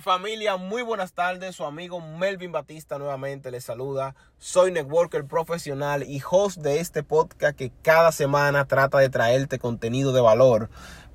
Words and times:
familia, 0.00 0.56
muy 0.56 0.82
buenas 0.82 1.12
tardes. 1.12 1.56
Su 1.56 1.64
amigo 1.64 2.00
Melvin 2.00 2.52
Batista 2.52 2.98
nuevamente 2.98 3.50
les 3.50 3.64
saluda. 3.64 4.14
Soy 4.38 4.70
networker 4.72 5.24
profesional 5.24 6.02
y 6.02 6.20
host 6.28 6.58
de 6.58 6.80
este 6.80 7.02
podcast 7.02 7.56
que 7.56 7.72
cada 7.82 8.12
semana 8.12 8.66
trata 8.66 8.98
de 8.98 9.08
traerte 9.08 9.58
contenido 9.58 10.12
de 10.12 10.20
valor 10.20 10.70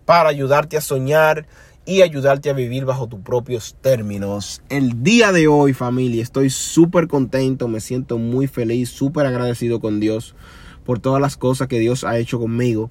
para 0.06 0.30
ayudarte 0.30 0.78
a 0.78 0.82
soñar 0.82 1.48
y 1.86 2.02
ayudarte 2.02 2.50
a 2.50 2.54
vivir 2.54 2.86
bajo 2.86 3.08
tus 3.08 3.22
propios 3.22 3.76
términos. 3.82 4.62
El 4.70 5.04
día 5.04 5.32
de 5.32 5.48
hoy, 5.48 5.74
familia, 5.74 6.24
estoy 6.24 6.50
súper 6.50 7.08
contento, 7.08 7.68
me 7.68 7.80
siento 7.80 8.18
muy 8.18 8.48
feliz, 8.48 8.90
súper 8.90 9.26
agradecido 9.26 9.80
con 9.80 10.00
Dios 10.00 10.36
por 10.84 11.00
todas 11.00 11.22
las 11.22 11.38
cosas 11.38 11.68
que 11.68 11.80
Dios 11.80 12.04
ha 12.04 12.18
hecho 12.18 12.40
conmigo. 12.40 12.90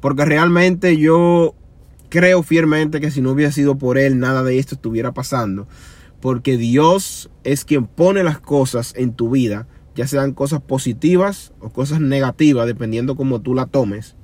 Porque 0.00 0.24
realmente 0.24 0.96
yo 0.96 1.54
creo 2.08 2.42
fielmente 2.42 3.00
que 3.00 3.10
si 3.10 3.20
no 3.20 3.32
hubiera 3.32 3.52
sido 3.52 3.78
por 3.78 3.98
Él, 3.98 4.18
nada 4.18 4.42
de 4.42 4.58
esto 4.58 4.74
estuviera 4.74 5.12
pasando. 5.12 5.66
Porque 6.20 6.56
Dios 6.56 7.30
es 7.44 7.64
quien 7.64 7.86
pone 7.86 8.24
las 8.24 8.40
cosas 8.40 8.92
en 8.96 9.12
tu 9.12 9.30
vida, 9.30 9.68
ya 9.94 10.06
sean 10.06 10.32
cosas 10.32 10.60
positivas 10.60 11.52
o 11.60 11.70
cosas 11.70 12.00
negativas, 12.00 12.66
dependiendo 12.66 13.16
cómo 13.16 13.40
tú 13.40 13.54
la 13.54 13.66
tomes. 13.66 14.16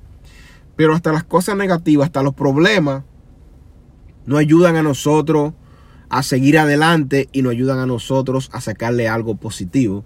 Pero 0.75 0.93
hasta 0.93 1.13
las 1.13 1.23
cosas 1.23 1.55
negativas, 1.55 2.07
hasta 2.07 2.23
los 2.23 2.33
problemas, 2.33 3.03
nos 4.25 4.39
ayudan 4.39 4.75
a 4.75 4.83
nosotros 4.83 5.53
a 6.09 6.23
seguir 6.23 6.57
adelante 6.57 7.29
y 7.31 7.41
nos 7.41 7.51
ayudan 7.51 7.79
a 7.79 7.85
nosotros 7.85 8.49
a 8.53 8.61
sacarle 8.61 9.07
algo 9.07 9.35
positivo. 9.35 10.03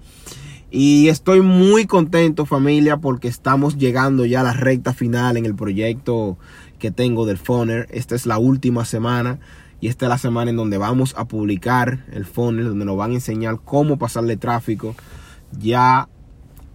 Y 0.72 1.08
estoy 1.08 1.42
muy 1.42 1.86
contento 1.86 2.46
familia 2.46 2.98
porque 2.98 3.28
estamos 3.28 3.78
llegando 3.78 4.26
ya 4.26 4.42
a 4.42 4.44
la 4.44 4.54
recta 4.54 4.94
final 4.94 5.38
en 5.38 5.46
el 5.46 5.56
proyecto 5.56 6.38
que 6.80 6.92
tengo 6.92 7.26
del 7.26 7.38
Foner. 7.38 7.88
Esta 7.92 8.16
es 8.16 8.26
la 8.26 8.40
última 8.40 8.86
semana 8.86 9.40
y 9.82 9.88
esta 9.88 10.06
es 10.06 10.10
la 10.10 10.18
semana 10.18 10.52
en 10.52 10.58
donde 10.58 10.78
vamos 10.78 11.14
a 11.18 11.26
publicar 11.26 12.06
el 12.12 12.26
Foner, 12.26 12.66
donde 12.66 12.86
nos 12.86 12.98
van 12.98 13.12
a 13.12 13.16
enseñar 13.16 13.60
cómo 13.64 13.98
pasarle 13.98 14.36
tráfico. 14.38 14.96
Ya 15.52 16.10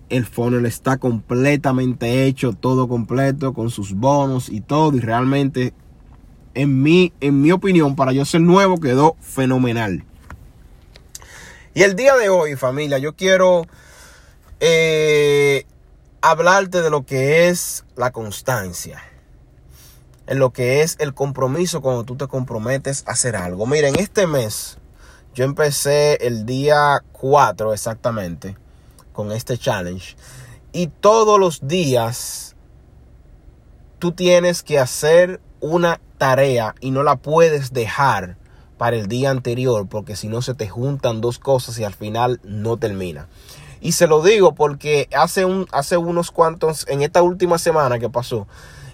el 0.08 0.24
Foner 0.26 0.64
está 0.64 0.98
completamente 0.98 2.24
hecho, 2.24 2.52
todo 2.52 2.88
completo, 2.88 3.52
con 3.52 3.70
sus 3.70 3.94
bonos 3.94 4.48
y 4.48 4.60
todo. 4.60 4.96
Y 4.96 5.00
realmente, 5.00 5.74
en 6.54 6.82
mi, 6.82 7.12
en 7.20 7.40
mi 7.42 7.52
opinión, 7.52 7.96
para 7.96 8.12
yo 8.12 8.24
ser 8.24 8.40
nuevo, 8.40 8.78
quedó 8.78 9.16
fenomenal. 9.20 10.04
Y 11.74 11.82
el 11.82 11.96
día 11.96 12.16
de 12.16 12.28
hoy, 12.28 12.54
familia, 12.56 12.98
yo 12.98 13.16
quiero 13.16 13.66
eh, 14.60 15.66
hablarte 16.22 16.80
de 16.80 16.90
lo 16.90 17.04
que 17.04 17.48
es 17.48 17.84
la 17.96 18.12
constancia. 18.12 19.02
En 20.26 20.38
lo 20.38 20.52
que 20.52 20.82
es 20.82 20.96
el 21.00 21.14
compromiso 21.14 21.82
cuando 21.82 22.04
tú 22.04 22.16
te 22.16 22.26
comprometes 22.26 23.04
a 23.06 23.12
hacer 23.12 23.36
algo. 23.36 23.66
Miren, 23.66 23.96
este 23.96 24.26
mes 24.26 24.78
yo 25.34 25.44
empecé 25.44 26.26
el 26.26 26.46
día 26.46 27.02
4 27.12 27.72
exactamente 27.72 28.56
con 29.12 29.32
este 29.32 29.58
challenge. 29.58 30.16
Y 30.72 30.88
todos 30.88 31.38
los 31.38 31.66
días 31.66 32.56
tú 33.98 34.12
tienes 34.12 34.62
que 34.62 34.78
hacer 34.78 35.40
una 35.60 36.00
tarea 36.18 36.74
y 36.80 36.90
no 36.90 37.02
la 37.02 37.16
puedes 37.16 37.72
dejar 37.72 38.36
para 38.76 38.96
el 38.96 39.08
día 39.08 39.30
anterior 39.30 39.88
porque 39.88 40.16
si 40.16 40.28
no 40.28 40.42
se 40.42 40.54
te 40.54 40.68
juntan 40.68 41.20
dos 41.20 41.38
cosas 41.38 41.78
y 41.78 41.84
al 41.84 41.94
final 41.94 42.40
no 42.44 42.76
termina. 42.76 43.28
Y 43.80 43.92
se 43.92 44.06
lo 44.06 44.22
digo 44.22 44.54
porque 44.54 45.08
hace, 45.14 45.44
un, 45.44 45.66
hace 45.72 45.96
unos 45.96 46.30
cuantos, 46.30 46.86
en 46.88 47.02
esta 47.02 47.22
última 47.22 47.58
semana 47.58 47.98
que 47.98 48.08
pasó, 48.08 48.46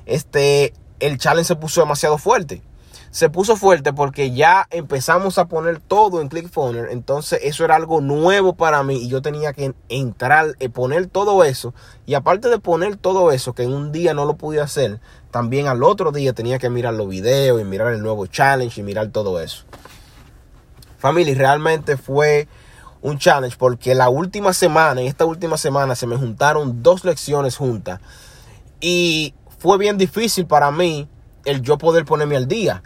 este, 0.07 0.75
el 1.01 1.19
challenge 1.19 1.49
se 1.49 1.57
puso 1.57 1.81
demasiado 1.81 2.19
fuerte. 2.19 2.63
Se 3.11 3.29
puso 3.29 3.57
fuerte 3.57 3.93
porque 3.93 4.31
ya 4.31 4.69
empezamos 4.71 5.39
a 5.39 5.47
poner 5.47 5.81
todo 5.81 6.21
en 6.21 6.29
ClickFunnels. 6.29 6.93
Entonces 6.93 7.41
eso 7.43 7.65
era 7.65 7.75
algo 7.75 8.01
nuevo 8.01 8.55
para 8.55 8.85
mí 8.85 8.99
y 8.99 9.09
yo 9.09 9.21
tenía 9.21 9.53
que 9.53 9.75
entrar, 9.89 10.55
y 10.61 10.67
eh, 10.67 10.71
poner 10.71 11.09
todo 11.09 11.43
eso. 11.43 11.75
Y 12.07 12.15
aparte 12.15 12.49
de 12.49 12.61
poner 12.61 12.97
todo 12.97 13.33
eso, 13.33 13.53
que 13.53 13.65
en 13.65 13.73
un 13.73 13.91
día 13.91 14.15
no 14.15 14.27
lo 14.27 14.37
pude 14.37 14.61
hacer, 14.61 15.01
también 15.33 15.67
al 15.67 15.83
otro 15.83 16.13
día 16.13 16.35
tenía 16.35 16.61
que 16.61 16.71
mirar 16.71 16.95
los 16.95 17.09
videos 17.09 17.61
y 17.61 17.65
mirar 17.65 17.93
el 17.93 18.01
nuevo 18.01 18.27
challenge 18.27 18.81
y 18.81 18.85
mirar 18.85 19.09
todo 19.09 19.41
eso. 19.41 19.65
Family, 20.99 21.35
realmente 21.35 21.97
fue 21.97 22.47
un 23.03 23.19
challenge 23.19 23.57
porque 23.57 23.95
la 23.97 24.09
última 24.09 24.53
semana, 24.53 25.01
en 25.01 25.09
esta 25.09 25.25
última 25.25 25.57
semana, 25.57 25.97
se 25.97 26.07
me 26.07 26.17
juntaron 26.17 26.83
dos 26.83 27.05
lecciones 27.05 27.57
juntas. 27.57 28.01
Y 28.81 29.35
fue 29.61 29.79
bien 29.79 29.97
difícil 29.99 30.47
para 30.47 30.73
mí 30.73 31.09
el 31.45 31.63
yo 31.63 31.79
poder 31.79 32.05
ponerme 32.05 32.37
al 32.37 32.49
día. 32.49 32.83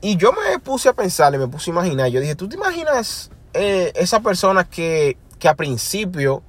Y 0.00 0.16
yo 0.16 0.32
me 0.32 0.58
puse 0.58 0.90
a 0.90 0.92
pensar 0.92 1.34
y 1.34 1.38
me 1.38 1.48
puse 1.48 1.70
a 1.70 1.74
imaginar. 1.74 2.08
Yo 2.08 2.20
dije, 2.20 2.34
¿tú 2.34 2.48
te 2.48 2.56
imaginas 2.56 3.30
eh, 3.54 3.92
esas 3.94 4.20
personas 4.20 4.68
que, 4.68 5.16
que 5.38 5.48
a 5.48 5.54
principio 5.54 6.42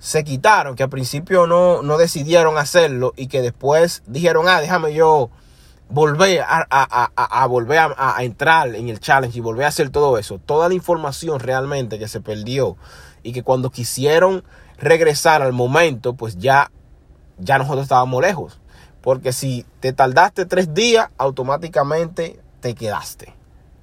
se 0.00 0.24
quitaron, 0.24 0.74
que 0.74 0.82
a 0.82 0.88
principio 0.88 1.46
no, 1.46 1.82
no 1.82 1.98
decidieron 1.98 2.58
hacerlo 2.58 3.12
y 3.16 3.28
que 3.28 3.42
después 3.42 4.02
dijeron, 4.06 4.48
ah, 4.48 4.60
déjame 4.60 4.92
yo 4.92 5.30
volver 5.88 6.42
a, 6.46 7.46
volver 7.46 7.78
a, 7.96 8.16
entrar 8.22 8.74
en 8.74 8.88
el 8.88 9.00
challenge 9.00 9.36
y 9.36 9.40
volver 9.40 9.66
a 9.66 9.68
hacer 9.68 9.90
todo 9.90 10.18
eso, 10.18 10.38
toda 10.38 10.68
la 10.68 10.74
información 10.74 11.40
realmente 11.40 11.98
que 11.98 12.08
se 12.08 12.20
perdió 12.20 12.76
y 13.22 13.32
que 13.32 13.42
cuando 13.42 13.70
quisieron 13.70 14.44
regresar 14.78 15.42
al 15.42 15.52
momento, 15.52 16.14
pues 16.14 16.38
ya, 16.38 16.70
ya 17.38 17.58
nosotros 17.58 17.82
estábamos 17.82 18.22
lejos. 18.22 18.60
Porque 19.02 19.32
si 19.32 19.64
te 19.80 19.92
tardaste 19.92 20.46
tres 20.46 20.74
días, 20.74 21.08
automáticamente 21.18 22.40
te 22.60 22.74
quedaste. 22.74 23.34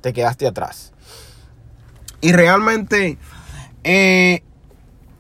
Te 0.02 0.14
quedaste 0.14 0.48
atrás. 0.48 0.94
Y 2.22 2.32
realmente, 2.32 3.18
eh, 3.84 4.44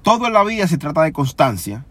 todo 0.03 0.27
en 0.27 0.33
la 0.33 0.43
vida 0.43 0.67
se 0.67 0.77
trata 0.77 1.03
de 1.03 1.11
constancia. 1.11 1.85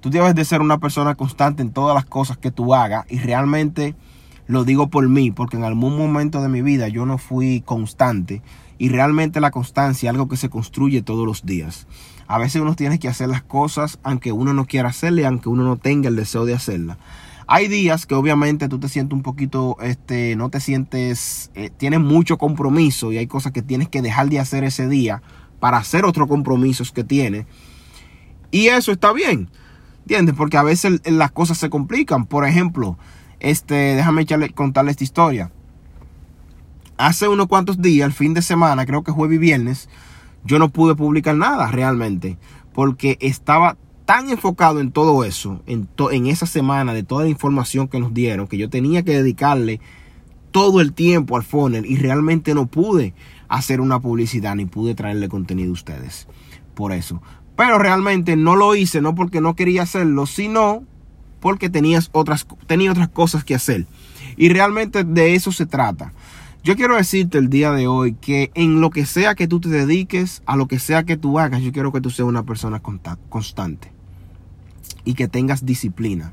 Tú 0.00 0.10
debes 0.10 0.34
de 0.34 0.44
ser 0.44 0.60
una 0.60 0.78
persona 0.78 1.14
constante 1.14 1.62
en 1.62 1.72
todas 1.72 1.94
las 1.94 2.04
cosas 2.04 2.38
que 2.38 2.50
tú 2.50 2.74
hagas. 2.74 3.04
Y 3.08 3.18
realmente 3.18 3.94
lo 4.46 4.64
digo 4.64 4.88
por 4.88 5.08
mí, 5.08 5.30
porque 5.30 5.56
en 5.56 5.64
algún 5.64 5.96
momento 5.96 6.42
de 6.42 6.48
mi 6.48 6.62
vida 6.62 6.88
yo 6.88 7.06
no 7.06 7.18
fui 7.18 7.62
constante 7.62 8.42
y 8.78 8.88
realmente 8.88 9.40
la 9.40 9.52
constancia 9.52 10.08
es 10.08 10.10
algo 10.10 10.28
que 10.28 10.36
se 10.36 10.50
construye 10.50 11.02
todos 11.02 11.24
los 11.24 11.46
días. 11.46 11.86
A 12.26 12.38
veces 12.38 12.60
uno 12.60 12.74
tiene 12.74 12.98
que 12.98 13.08
hacer 13.08 13.28
las 13.28 13.42
cosas 13.42 13.98
aunque 14.02 14.32
uno 14.32 14.52
no 14.52 14.66
quiera 14.66 14.88
hacerlas, 14.88 15.26
aunque 15.26 15.48
uno 15.48 15.62
no 15.62 15.76
tenga 15.76 16.08
el 16.08 16.16
deseo 16.16 16.44
de 16.44 16.54
hacerlas. 16.54 16.98
Hay 17.54 17.68
días 17.68 18.06
que 18.06 18.14
obviamente 18.14 18.66
tú 18.66 18.80
te 18.80 18.88
sientes 18.88 19.14
un 19.14 19.22
poquito, 19.22 19.76
este, 19.82 20.36
no 20.36 20.48
te 20.48 20.58
sientes, 20.58 21.50
eh, 21.54 21.68
tienes 21.68 22.00
mucho 22.00 22.38
compromiso 22.38 23.12
y 23.12 23.18
hay 23.18 23.26
cosas 23.26 23.52
que 23.52 23.60
tienes 23.60 23.90
que 23.90 24.00
dejar 24.00 24.30
de 24.30 24.38
hacer 24.38 24.64
ese 24.64 24.88
día 24.88 25.20
para 25.60 25.76
hacer 25.76 26.06
otros 26.06 26.28
compromisos 26.28 26.92
que 26.92 27.04
tienes. 27.04 27.44
Y 28.50 28.68
eso 28.68 28.90
está 28.90 29.12
bien, 29.12 29.50
¿entiendes? 29.98 30.34
Porque 30.34 30.56
a 30.56 30.62
veces 30.62 31.02
las 31.04 31.30
cosas 31.32 31.58
se 31.58 31.68
complican. 31.68 32.24
Por 32.24 32.46
ejemplo, 32.46 32.96
este, 33.38 33.74
déjame 33.74 34.22
echarle, 34.22 34.48
contarle 34.48 34.90
esta 34.90 35.04
historia. 35.04 35.52
Hace 36.96 37.28
unos 37.28 37.48
cuantos 37.48 37.82
días, 37.82 38.06
el 38.06 38.14
fin 38.14 38.32
de 38.32 38.40
semana, 38.40 38.86
creo 38.86 39.02
que 39.02 39.12
jueves 39.12 39.36
y 39.36 39.38
viernes, 39.38 39.90
yo 40.42 40.58
no 40.58 40.70
pude 40.70 40.94
publicar 40.94 41.36
nada 41.36 41.66
realmente. 41.70 42.38
Porque 42.72 43.18
estaba 43.20 43.76
tan 44.04 44.30
enfocado 44.30 44.80
en 44.80 44.92
todo 44.92 45.24
eso, 45.24 45.62
en, 45.66 45.88
en 46.10 46.26
esa 46.26 46.46
semana, 46.46 46.92
de 46.92 47.02
toda 47.02 47.24
la 47.24 47.30
información 47.30 47.88
que 47.88 48.00
nos 48.00 48.12
dieron, 48.12 48.46
que 48.46 48.58
yo 48.58 48.68
tenía 48.68 49.02
que 49.02 49.12
dedicarle 49.12 49.80
todo 50.52 50.80
el 50.80 50.92
tiempo 50.92 51.36
al 51.36 51.42
funnel 51.42 51.86
y 51.86 51.96
realmente 51.96 52.54
no 52.54 52.66
pude 52.66 53.14
hacer 53.48 53.80
una 53.80 54.00
publicidad 54.00 54.54
ni 54.54 54.66
pude 54.66 54.94
traerle 54.94 55.28
contenido 55.28 55.70
a 55.70 55.72
ustedes. 55.72 56.28
Por 56.74 56.92
eso. 56.92 57.22
Pero 57.56 57.78
realmente 57.78 58.36
no 58.36 58.54
lo 58.54 58.74
hice, 58.74 59.00
no 59.00 59.14
porque 59.14 59.40
no 59.40 59.56
quería 59.56 59.82
hacerlo, 59.82 60.26
sino 60.26 60.84
porque 61.40 61.70
tenías 61.70 62.10
otras, 62.12 62.46
tenía 62.66 62.92
otras 62.92 63.08
cosas 63.08 63.44
que 63.44 63.54
hacer. 63.54 63.86
Y 64.36 64.48
realmente 64.48 65.04
de 65.04 65.34
eso 65.34 65.52
se 65.52 65.66
trata. 65.66 66.12
Yo 66.62 66.76
quiero 66.76 66.96
decirte 66.96 67.38
el 67.38 67.50
día 67.50 67.72
de 67.72 67.88
hoy 67.88 68.14
que 68.14 68.52
en 68.54 68.80
lo 68.80 68.90
que 68.90 69.04
sea 69.04 69.34
que 69.34 69.48
tú 69.48 69.58
te 69.60 69.68
dediques, 69.68 70.42
a 70.46 70.56
lo 70.56 70.68
que 70.68 70.78
sea 70.78 71.04
que 71.04 71.16
tú 71.16 71.38
hagas, 71.38 71.60
yo 71.62 71.72
quiero 71.72 71.92
que 71.92 72.00
tú 72.00 72.10
seas 72.10 72.28
una 72.28 72.44
persona 72.44 72.80
constante 73.28 73.90
y 75.04 75.14
que 75.14 75.28
tengas 75.28 75.64
disciplina. 75.64 76.32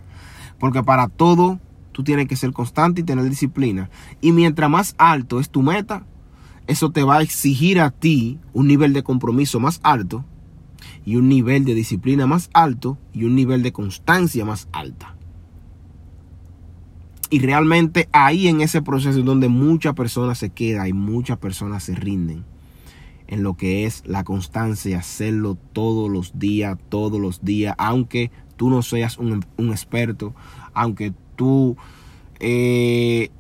Porque 0.60 0.83
para 0.83 1.07
todo 1.07 1.60
tú 1.92 2.04
tienes 2.04 2.27
que 2.27 2.36
ser 2.36 2.54
constante 2.54 3.01
y 3.01 3.04
tener 3.04 3.27
disciplina. 3.30 3.89
Y 4.21 4.31
mientras 4.31 4.69
más 4.69 4.95
alto 4.98 5.39
es 5.39 5.50
tu 5.50 5.62
meta, 5.62 6.06
eso 6.68 6.92
te 6.92 7.04
va 7.04 7.18
a 7.18 7.21
exigir 7.21 7.80
a 7.80 7.92
ti 7.92 8.39
un 8.54 8.68
nivel 8.68 8.94
de 8.94 9.04
compromiso 9.04 9.60
más 9.60 9.80
alto 9.83 10.24
y 11.06 11.16
un 11.16 11.27
nivel 11.27 11.66
de 11.66 11.75
disciplina 11.75 12.27
más 12.27 12.50
alto 12.54 12.98
y 13.13 13.24
un 13.24 13.36
nivel 13.36 13.63
de 13.63 13.74
constancia 13.74 14.45
más 14.45 14.68
alta. 14.71 15.16
Y 17.31 17.39
realmente 17.39 18.10
ahí 18.12 18.48
en 18.48 18.62
ese 18.62 18.81
proceso 18.81 19.19
es 19.19 19.25
donde 19.25 19.50
muchas 19.50 19.94
personas 19.94 20.38
se 20.38 20.50
quedan 20.50 20.88
y 20.88 20.94
muchas 20.94 21.38
personas 21.38 21.83
se 21.83 21.95
rinden 21.95 22.44
en 23.27 23.44
lo 23.44 23.56
que 23.56 23.86
es 23.86 24.04
la 24.07 24.24
constancia, 24.24 24.98
hacerlo 24.98 25.56
todos 25.74 26.10
los 26.10 26.39
días, 26.39 26.77
todos 26.89 27.21
los 27.21 27.44
días, 27.44 27.75
aunque 27.77 28.31
tú 28.60 28.70
no 28.70 28.82
seas 28.82 29.18
un, 29.18 29.46
experto, 29.58 30.36
aunque 30.74 31.14
tú 31.38 31.78
eh, 32.42 33.32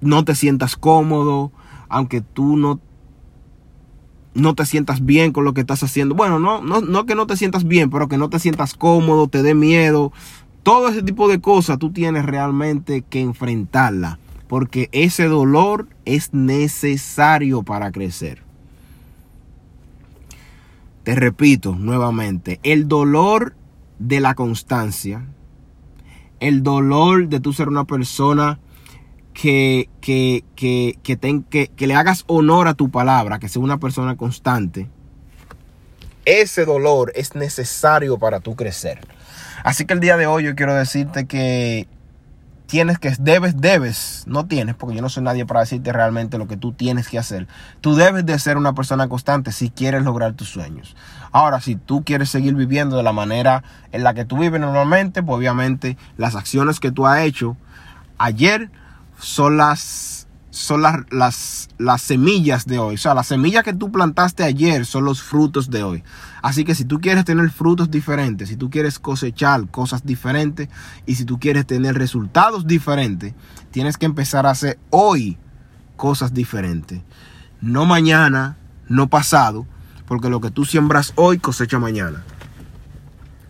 no 0.00 0.24
te 0.24 0.34
sientas 0.34 0.76
cómodo, 0.76 1.52
aunque 1.90 2.22
tú 2.22 2.56
no 2.56 2.80
no 4.32 4.54
te 4.54 4.64
sientas 4.64 5.04
bien 5.04 5.32
con 5.32 5.44
lo 5.44 5.52
que 5.52 5.60
estás 5.60 5.82
haciendo. 5.82 6.14
Bueno, 6.14 6.38
no, 6.38 6.62
no, 6.62 6.80
no 6.80 7.04
que 7.04 7.14
no 7.14 7.26
te 7.26 7.36
sientas 7.36 7.64
bien, 7.64 7.90
pero 7.90 8.08
que 8.08 8.16
no 8.16 8.30
te 8.30 8.38
sientas 8.38 8.72
cómodo, 8.72 9.28
te 9.28 9.42
dé 9.42 9.54
miedo. 9.54 10.10
Todo 10.62 10.88
ese 10.88 11.02
tipo 11.02 11.28
de 11.28 11.42
cosas 11.42 11.78
tú 11.78 11.92
tienes 11.92 12.24
realmente 12.24 13.02
que 13.02 13.20
enfrentarla. 13.20 14.18
Porque 14.48 14.88
ese 14.92 15.28
dolor 15.28 15.86
es 16.06 16.32
necesario 16.32 17.62
para 17.62 17.92
crecer. 17.92 18.42
Te 21.04 21.14
repito 21.14 21.76
nuevamente, 21.76 22.58
el 22.62 22.88
dolor 22.88 23.54
de 23.98 24.20
la 24.20 24.34
constancia, 24.34 25.26
el 26.40 26.62
dolor 26.62 27.28
de 27.28 27.40
tú 27.40 27.52
ser 27.52 27.68
una 27.68 27.84
persona 27.84 28.58
que, 29.32 29.88
que, 30.00 30.44
que, 30.54 30.98
que, 31.76 31.86
le 31.86 31.94
hagas 31.94 32.24
honor 32.26 32.68
a 32.68 32.74
tu 32.74 32.90
palabra, 32.90 33.38
que 33.38 33.48
sea 33.48 33.62
una 33.62 33.78
persona 33.78 34.16
constante, 34.16 34.88
ese 36.24 36.64
dolor 36.64 37.12
es 37.14 37.34
necesario 37.34 38.18
para 38.18 38.40
tu 38.40 38.56
crecer. 38.56 39.00
Así 39.62 39.84
que 39.84 39.94
el 39.94 40.00
día 40.00 40.16
de 40.16 40.26
hoy 40.26 40.44
yo 40.44 40.54
quiero 40.54 40.74
decirte 40.74 41.26
que 41.26 41.88
tienes 42.66 42.98
que, 42.98 43.12
debes, 43.18 43.60
debes, 43.60 44.24
no 44.26 44.46
tienes, 44.46 44.74
porque 44.74 44.96
yo 44.96 45.02
no 45.02 45.08
soy 45.08 45.22
nadie 45.22 45.46
para 45.46 45.60
decirte 45.60 45.92
realmente 45.92 46.38
lo 46.38 46.48
que 46.48 46.56
tú 46.56 46.72
tienes 46.72 47.08
que 47.08 47.18
hacer. 47.18 47.46
Tú 47.80 47.94
debes 47.94 48.24
de 48.24 48.38
ser 48.38 48.56
una 48.56 48.74
persona 48.74 49.08
constante 49.08 49.52
si 49.52 49.70
quieres 49.70 50.02
lograr 50.02 50.32
tus 50.32 50.48
sueños. 50.48 50.96
Ahora, 51.32 51.60
si 51.60 51.76
tú 51.76 52.04
quieres 52.04 52.30
seguir 52.30 52.54
viviendo 52.54 52.96
de 52.96 53.02
la 53.02 53.12
manera 53.12 53.62
en 53.92 54.04
la 54.04 54.14
que 54.14 54.24
tú 54.24 54.38
vives 54.38 54.60
normalmente, 54.60 55.22
pues 55.22 55.36
obviamente 55.36 55.96
las 56.16 56.36
acciones 56.36 56.80
que 56.80 56.92
tú 56.92 57.06
has 57.06 57.20
hecho 57.20 57.56
ayer 58.18 58.70
son 59.18 59.56
las, 59.56 60.23
son 60.54 60.82
las, 60.82 61.68
las, 61.78 62.02
semillas 62.02 62.64
de 62.64 62.78
hoy. 62.78 62.94
O 62.94 62.98
sea, 62.98 63.12
las 63.12 63.26
semillas 63.26 63.64
que 63.64 63.72
tú 63.72 63.90
plantaste 63.90 64.44
ayer 64.44 64.86
son 64.86 65.04
los 65.04 65.20
frutos 65.20 65.68
de 65.68 65.82
hoy. 65.82 66.04
Así 66.42 66.64
que 66.64 66.76
si 66.76 66.84
tú 66.84 67.00
quieres 67.00 67.24
tener 67.24 67.50
frutos 67.50 67.90
diferentes, 67.90 68.48
si 68.48 68.56
tú 68.56 68.70
quieres 68.70 69.00
cosechar 69.00 69.68
cosas 69.68 70.06
diferentes 70.06 70.68
y 71.06 71.16
si 71.16 71.24
tú 71.24 71.40
quieres 71.40 71.66
tener 71.66 71.96
resultados 71.96 72.66
diferentes, 72.66 73.34
tienes 73.72 73.98
que 73.98 74.06
empezar 74.06 74.46
a 74.46 74.50
hacer 74.50 74.78
hoy 74.90 75.38
cosas 75.96 76.32
diferentes. 76.32 77.02
No 77.60 77.84
mañana, 77.84 78.56
no 78.88 79.08
pasado, 79.08 79.66
porque 80.06 80.30
lo 80.30 80.40
que 80.40 80.52
tú 80.52 80.64
siembras 80.64 81.12
hoy 81.16 81.38
cosecha 81.38 81.80
mañana. 81.80 82.22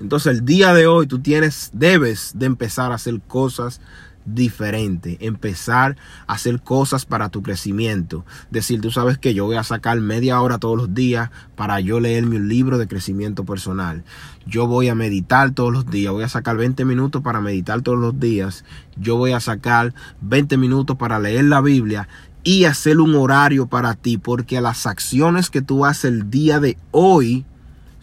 Entonces 0.00 0.38
el 0.38 0.44
día 0.44 0.72
de 0.72 0.86
hoy 0.86 1.06
tú 1.06 1.18
tienes, 1.18 1.70
debes 1.74 2.32
de 2.34 2.46
empezar 2.46 2.92
a 2.92 2.96
hacer 2.96 3.20
cosas 3.20 3.80
diferente, 4.26 5.18
empezar 5.20 5.96
a 6.26 6.34
hacer 6.34 6.60
cosas 6.60 7.04
para 7.04 7.28
tu 7.28 7.42
crecimiento. 7.42 8.24
Decir, 8.50 8.80
tú 8.80 8.90
sabes 8.90 9.18
que 9.18 9.34
yo 9.34 9.44
voy 9.44 9.56
a 9.56 9.64
sacar 9.64 10.00
media 10.00 10.40
hora 10.40 10.58
todos 10.58 10.76
los 10.76 10.94
días 10.94 11.30
para 11.56 11.80
yo 11.80 12.00
leerme 12.00 12.36
un 12.36 12.48
libro 12.48 12.78
de 12.78 12.88
crecimiento 12.88 13.44
personal. 13.44 14.04
Yo 14.46 14.66
voy 14.66 14.88
a 14.88 14.94
meditar 14.94 15.52
todos 15.52 15.72
los 15.72 15.90
días, 15.90 16.12
voy 16.12 16.24
a 16.24 16.28
sacar 16.28 16.56
20 16.56 16.84
minutos 16.84 17.22
para 17.22 17.40
meditar 17.40 17.82
todos 17.82 17.98
los 17.98 18.18
días. 18.18 18.64
Yo 18.96 19.16
voy 19.16 19.32
a 19.32 19.40
sacar 19.40 19.94
20 20.20 20.56
minutos 20.56 20.96
para 20.96 21.18
leer 21.18 21.44
la 21.44 21.60
Biblia 21.60 22.08
y 22.44 22.66
hacer 22.66 23.00
un 23.00 23.14
horario 23.14 23.66
para 23.66 23.94
ti, 23.94 24.18
porque 24.18 24.60
las 24.60 24.86
acciones 24.86 25.48
que 25.48 25.62
tú 25.62 25.86
haces 25.86 26.12
el 26.12 26.30
día 26.30 26.60
de 26.60 26.76
hoy 26.90 27.46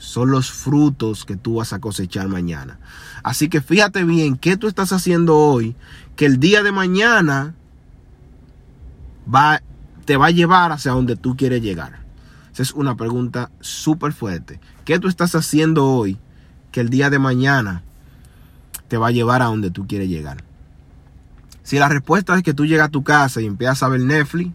son 0.02 0.32
los 0.32 0.52
frutos 0.52 1.26
que 1.26 1.36
tú 1.36 1.56
vas 1.58 1.74
a 1.74 1.80
cosechar 1.80 2.28
mañana. 2.28 2.80
Así 3.22 3.50
que 3.50 3.62
fíjate 3.62 4.04
bien 4.04 4.36
qué 4.36 4.58
tú 4.58 4.68
estás 4.68 4.92
haciendo 4.94 5.38
hoy, 5.38 5.76
que 6.16 6.26
el 6.26 6.40
día 6.40 6.64
de 6.64 6.72
mañana 6.72 7.54
va, 9.34 9.62
te 10.06 10.18
va 10.18 10.26
a 10.26 10.32
llevar 10.32 10.72
hacia 10.72 10.94
donde 10.94 11.16
tú 11.16 11.38
quieres 11.38 11.62
llegar. 11.62 12.00
Esa 12.52 12.64
es 12.64 12.72
una 12.72 12.96
pregunta 12.96 13.52
súper 13.60 14.12
fuerte. 14.12 14.60
¿Qué 14.86 14.98
tú 14.98 15.08
estás 15.08 15.36
haciendo 15.36 15.88
hoy 15.88 16.18
que 16.72 16.82
el 16.82 16.90
día 16.90 17.12
de 17.12 17.20
mañana 17.20 17.84
te 18.88 18.98
va 18.98 19.10
a 19.10 19.12
llevar 19.12 19.44
a 19.44 19.46
donde 19.46 19.70
tú 19.70 19.86
quieres 19.86 20.10
llegar? 20.10 20.44
Si 21.62 21.78
la 21.78 21.90
respuesta 21.90 22.36
es 22.36 22.42
que 22.42 22.56
tú 22.56 22.66
llegas 22.66 22.88
a 22.88 22.92
tu 22.92 23.04
casa 23.04 23.40
y 23.40 23.46
empiezas 23.46 23.84
a 23.84 23.88
ver 23.88 24.02
Netflix, 24.02 24.52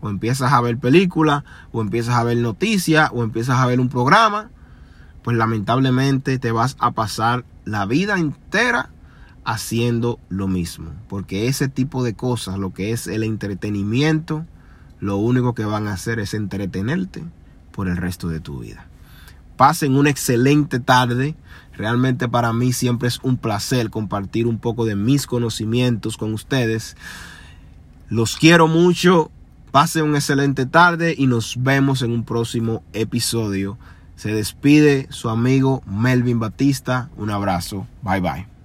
o 0.00 0.10
empiezas 0.10 0.52
a 0.52 0.60
ver 0.60 0.78
películas, 0.78 1.44
o 1.72 1.80
empiezas 1.80 2.16
a 2.16 2.24
ver 2.24 2.36
noticias, 2.38 3.10
o 3.12 3.22
empiezas 3.22 3.58
a 3.58 3.66
ver 3.66 3.80
un 3.80 3.88
programa, 3.88 4.50
pues 5.22 5.36
lamentablemente 5.36 6.38
te 6.38 6.52
vas 6.52 6.76
a 6.78 6.92
pasar 6.92 7.44
la 7.64 7.86
vida 7.86 8.18
entera 8.18 8.90
haciendo 9.44 10.18
lo 10.28 10.48
mismo. 10.48 10.92
Porque 11.08 11.48
ese 11.48 11.68
tipo 11.68 12.02
de 12.02 12.14
cosas, 12.14 12.58
lo 12.58 12.72
que 12.72 12.92
es 12.92 13.06
el 13.06 13.22
entretenimiento, 13.22 14.46
lo 15.00 15.16
único 15.16 15.54
que 15.54 15.64
van 15.64 15.88
a 15.88 15.94
hacer 15.94 16.20
es 16.20 16.34
entretenerte 16.34 17.24
por 17.72 17.88
el 17.88 17.96
resto 17.96 18.28
de 18.28 18.40
tu 18.40 18.60
vida. 18.60 18.86
Pasen 19.56 19.96
una 19.96 20.10
excelente 20.10 20.80
tarde. 20.80 21.34
Realmente 21.74 22.28
para 22.28 22.52
mí 22.52 22.72
siempre 22.72 23.08
es 23.08 23.20
un 23.22 23.36
placer 23.36 23.90
compartir 23.90 24.46
un 24.46 24.58
poco 24.58 24.84
de 24.84 24.96
mis 24.96 25.26
conocimientos 25.26 26.16
con 26.16 26.32
ustedes. 26.32 26.96
Los 28.08 28.36
quiero 28.36 28.68
mucho. 28.68 29.30
Pasen 29.70 30.04
una 30.04 30.18
excelente 30.18 30.66
tarde 30.66 31.14
y 31.16 31.26
nos 31.26 31.62
vemos 31.62 32.02
en 32.02 32.10
un 32.10 32.24
próximo 32.24 32.82
episodio. 32.92 33.78
Se 34.16 34.34
despide 34.34 35.06
su 35.10 35.28
amigo 35.28 35.82
Melvin 35.86 36.40
Batista. 36.40 37.08
Un 37.16 37.30
abrazo. 37.30 37.86
Bye 38.02 38.20
bye. 38.20 38.59